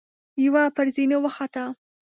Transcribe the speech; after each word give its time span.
يوه 0.43 0.63
پر 0.75 0.85
زينو 0.95 1.17
وخته. 1.23 1.63